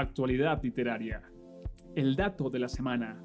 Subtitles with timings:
[0.00, 1.22] actualidad literaria,
[1.94, 3.20] el dato de la semana,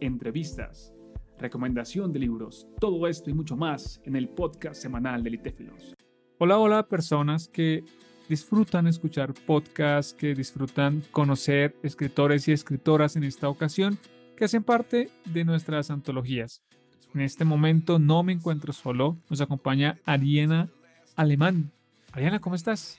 [0.00, 0.94] entrevistas,
[1.38, 5.94] recomendación de libros, todo esto y mucho más en el podcast semanal de Litéfilos.
[6.38, 7.84] Hola, hola personas que
[8.28, 13.98] disfrutan escuchar podcasts, que disfrutan conocer escritores y escritoras en esta ocasión,
[14.36, 16.62] que hacen parte de nuestras antologías.
[17.14, 20.70] En este momento no me encuentro solo, nos acompaña Ariana
[21.16, 21.70] Alemán.
[22.12, 22.98] Ariana, ¿cómo estás?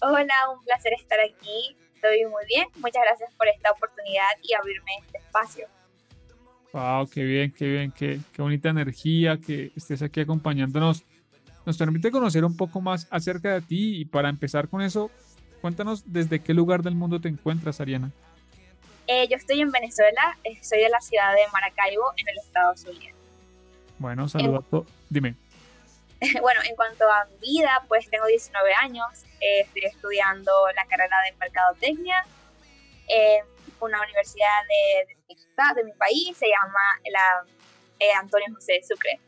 [0.00, 1.76] Hola, un placer estar aquí.
[2.02, 2.66] Estoy muy bien.
[2.76, 5.68] Muchas gracias por esta oportunidad y abrirme este espacio.
[6.72, 11.04] Wow, qué bien, qué bien, qué, qué bonita energía que estés aquí acompañándonos.
[11.64, 15.12] Nos permite conocer un poco más acerca de ti y para empezar con eso,
[15.60, 18.10] cuéntanos desde qué lugar del mundo te encuentras, Ariana.
[19.06, 22.76] Eh, yo estoy en Venezuela, eh, soy de la ciudad de Maracaibo, en el estado
[22.76, 23.14] Zulia.
[23.98, 24.64] Bueno, saludos.
[25.08, 25.36] Dime.
[26.40, 29.06] bueno, en cuanto a mi vida, pues tengo 19 años,
[29.40, 32.24] eh, estoy estudiando la carrera de Mercadotecnia
[33.08, 33.44] en
[33.80, 35.14] una universidad de,
[35.74, 37.44] de, mi país, se llama la
[37.98, 39.20] eh, Antonio José de Sucre.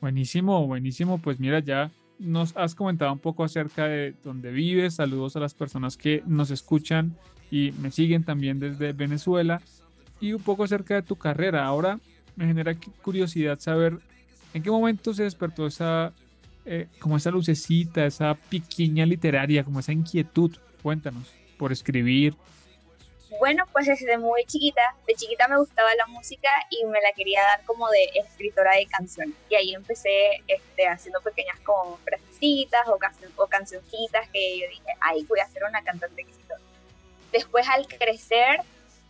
[0.00, 1.18] Buenísimo, buenísimo.
[1.18, 4.94] Pues mira, ya nos has comentado un poco acerca de dónde vives.
[4.94, 7.16] Saludos a las personas que nos escuchan
[7.50, 9.60] y me siguen también desde Venezuela.
[10.20, 11.66] Y un poco acerca de tu carrera.
[11.66, 11.98] Ahora
[12.36, 13.98] me genera curiosidad saber
[14.52, 16.12] ¿En qué momento se despertó esa,
[16.64, 20.56] eh, como esa lucecita, esa piquiña literaria, como esa inquietud?
[20.82, 22.34] Cuéntanos, por escribir.
[23.38, 27.42] Bueno, pues desde muy chiquita, de chiquita me gustaba la música y me la quería
[27.42, 29.36] dar como de escritora de canciones.
[29.48, 32.98] Y ahí empecé este, haciendo pequeñas como frasecitas o,
[33.36, 36.60] o cancioncitas que yo dije, ay, voy a ser una cantante exitosa.
[37.30, 38.62] Después al crecer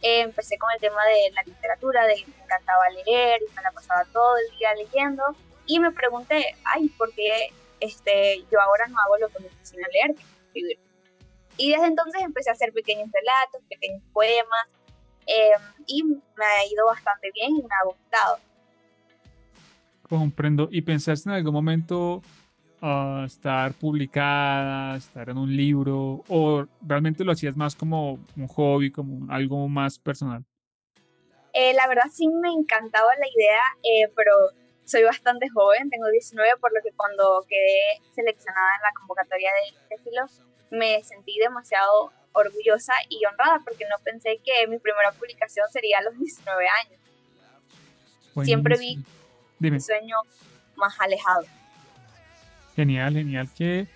[0.03, 3.63] eh, empecé con el tema de la literatura, de que me encantaba leer y me
[3.63, 5.23] la pasaba todo el día leyendo
[5.67, 9.87] y me pregunté, ay, ¿por qué este, yo ahora no hago lo que me fascina
[9.93, 10.79] leer, que es escribir?
[11.57, 14.67] Y desde entonces empecé a hacer pequeños relatos, pequeños poemas
[15.27, 18.39] em, y me ha ido bastante bien y me ha gustado.
[20.09, 20.69] Comprendo.
[20.73, 22.23] ¿Y pensaste en algún momento
[23.27, 29.31] estar publicada, estar en un libro, o realmente lo hacías más como un hobby, como
[29.33, 30.45] algo más personal?
[31.53, 34.33] Eh, la verdad sí me encantaba la idea, eh, pero
[34.85, 39.95] soy bastante joven, tengo 19, por lo que cuando quedé seleccionada en la convocatoria de
[39.95, 45.99] estilos me sentí demasiado orgullosa y honrada porque no pensé que mi primera publicación sería
[45.99, 47.01] a los 19 años.
[48.45, 49.05] Siempre vi
[49.59, 50.17] mi sueño
[50.77, 51.45] más alejado.
[52.77, 53.89] Genial, genial que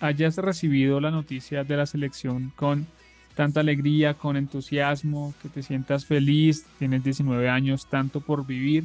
[0.00, 2.86] hayas recibido la noticia de la selección con
[3.34, 8.84] tanta alegría, con entusiasmo, que te sientas feliz, tienes 19 años, tanto por vivir.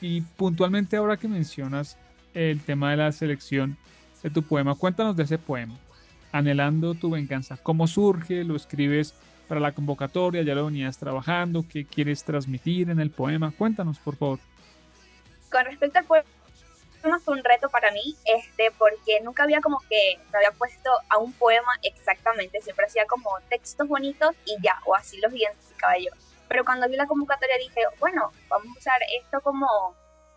[0.00, 1.96] Y puntualmente ahora que mencionas
[2.34, 3.76] el tema de la selección
[4.22, 5.74] de tu poema, cuéntanos de ese poema,
[6.32, 7.58] Anhelando tu venganza.
[7.62, 8.42] ¿Cómo surge?
[8.42, 9.14] ¿Lo escribes
[9.48, 10.42] para la convocatoria?
[10.42, 11.66] ¿Ya lo venías trabajando?
[11.68, 13.50] ¿Qué quieres transmitir en el poema?
[13.50, 14.38] Cuéntanos, por favor.
[15.50, 16.24] Con respecto al poema,
[17.24, 21.18] fue un reto para mí, este, porque nunca había como que me había puesto a
[21.18, 26.10] un poema exactamente, siempre hacía como textos bonitos y ya, o así los identificaba yo.
[26.48, 29.66] Pero cuando vi la convocatoria dije, bueno, vamos a usar esto como,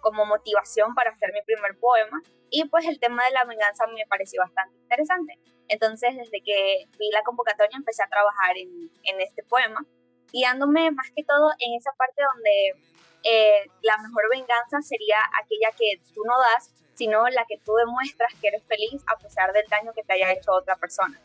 [0.02, 2.22] como motivación para hacer mi primer poema.
[2.50, 5.38] Y pues el tema de la venganza me pareció bastante interesante.
[5.68, 9.84] Entonces, desde que vi la convocatoria, empecé a trabajar en, en este poema,
[10.32, 12.95] guiándome más que todo en esa parte donde
[13.26, 18.34] eh, la mejor venganza sería aquella que tú no das, sino la que tú demuestras
[18.40, 21.20] que eres feliz a pesar del daño que te haya hecho otra persona.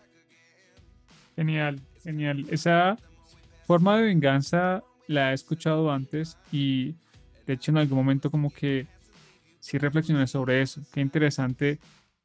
[1.36, 2.46] Genial, genial.
[2.50, 2.96] Esa
[3.66, 6.94] forma de venganza la he escuchado antes y
[7.46, 8.86] de hecho en algún momento como que
[9.60, 10.80] sí reflexioné sobre eso.
[10.92, 11.78] Qué interesante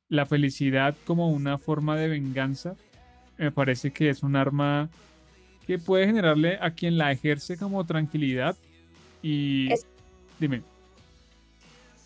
[0.07, 2.75] la felicidad como una forma de venganza.
[3.37, 4.89] Me parece que es un arma
[5.67, 8.55] que puede generarle a quien la ejerce como tranquilidad
[9.25, 9.73] y
[10.37, 10.61] dime.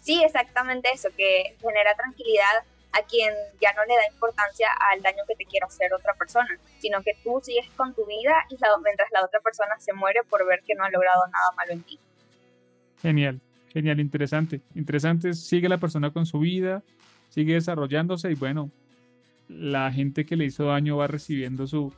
[0.01, 2.63] Sí, exactamente eso, que genera tranquilidad
[2.93, 6.47] a quien ya no le da importancia al daño que te quiere hacer otra persona,
[6.79, 10.47] sino que tú sigues con tu vida y mientras la otra persona se muere por
[10.47, 11.99] ver que no ha logrado nada malo en ti.
[13.01, 13.41] Genial,
[13.73, 14.61] genial, interesante.
[14.73, 16.83] Interesante, sigue la persona con su vida,
[17.27, 18.71] sigue desarrollándose y bueno,
[19.49, 21.93] la gente que le hizo daño va recibiendo su,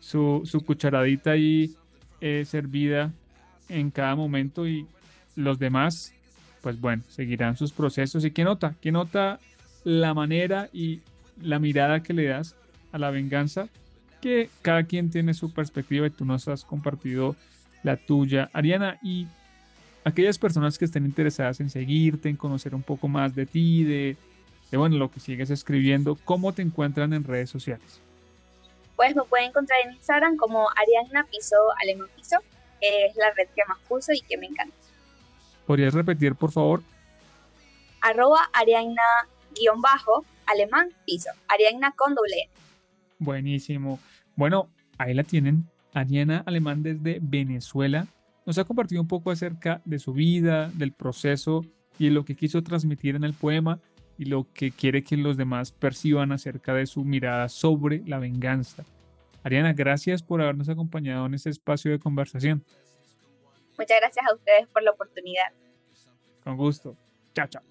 [0.00, 1.76] su, su cucharadita ahí
[2.22, 3.12] eh, servida
[3.68, 4.86] en cada momento y
[5.36, 6.12] los demás,
[6.62, 8.24] pues bueno, seguirán sus procesos.
[8.24, 8.74] ¿Y qué nota?
[8.80, 9.38] ¿Qué nota
[9.84, 11.00] la manera y
[11.40, 12.56] la mirada que le das
[12.92, 13.68] a la venganza?
[14.20, 17.36] Que cada quien tiene su perspectiva y tú nos has compartido
[17.82, 18.50] la tuya.
[18.52, 19.26] Ariana, y
[20.04, 24.16] aquellas personas que estén interesadas en seguirte, en conocer un poco más de ti, de,
[24.72, 28.00] bueno, lo que sigues escribiendo, ¿cómo te encuentran en redes sociales?
[28.98, 32.38] pues me pueden encontrar en Instagram como Arianna Piso Alemán Piso,
[32.80, 34.74] es la red que más uso y que me encanta.
[35.66, 36.82] ¿Podrías repetir, por favor?
[38.00, 39.02] Arroba Arianna
[39.54, 41.30] guion bajo alemán piso.
[41.48, 42.48] Arianna con doble
[43.18, 43.98] Buenísimo.
[44.36, 45.68] Bueno, ahí la tienen.
[45.92, 48.06] Ariana Alemán desde Venezuela.
[48.46, 51.64] Nos ha compartido un poco acerca de su vida, del proceso
[51.98, 53.80] y de lo que quiso transmitir en el poema
[54.16, 58.84] y lo que quiere que los demás perciban acerca de su mirada sobre la venganza.
[59.48, 62.62] Ariana, gracias por habernos acompañado en este espacio de conversación.
[63.78, 65.46] Muchas gracias a ustedes por la oportunidad.
[66.44, 66.96] Con gusto.
[67.34, 67.62] Chao, chao.